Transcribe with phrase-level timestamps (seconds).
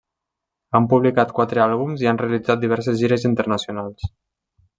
[0.77, 4.11] Han publicat quatre àlbums i han realitzat diverses gires internacionals.